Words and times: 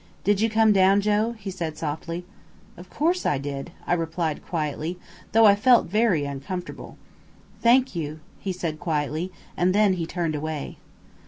"Did 0.23 0.41
you 0.41 0.49
come 0.49 0.73
down, 0.73 0.99
Joe?" 0.99 1.33
he 1.37 1.51
said 1.51 1.77
softly. 1.77 2.25
"Of 2.75 2.89
course 2.89 3.23
I 3.23 3.37
did," 3.37 3.71
I 3.85 3.93
replied 3.93 4.43
quietly, 4.43 4.97
though 5.31 5.45
I 5.45 5.53
felt 5.53 5.85
very 5.85 6.25
uncomfortable. 6.25 6.97
"Thank 7.61 7.95
you!" 7.95 8.19
he 8.39 8.51
said 8.51 8.79
quietly, 8.79 9.31
and 9.55 9.75
then 9.75 9.93
he 9.93 10.07
turned 10.07 10.33
away. 10.33 10.79